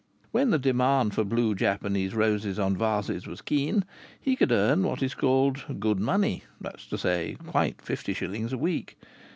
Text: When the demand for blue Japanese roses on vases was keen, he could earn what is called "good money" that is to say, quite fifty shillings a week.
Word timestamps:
When 0.31 0.49
the 0.49 0.57
demand 0.57 1.13
for 1.13 1.23
blue 1.23 1.53
Japanese 1.53 2.15
roses 2.15 2.57
on 2.57 2.75
vases 2.75 3.27
was 3.27 3.39
keen, 3.39 3.85
he 4.19 4.35
could 4.35 4.51
earn 4.51 4.81
what 4.81 5.03
is 5.03 5.13
called 5.13 5.63
"good 5.79 5.99
money" 5.99 6.43
that 6.59 6.77
is 6.79 6.87
to 6.87 6.97
say, 6.97 7.37
quite 7.45 7.79
fifty 7.83 8.15
shillings 8.15 8.51
a 8.51 8.57
week. 8.57 8.97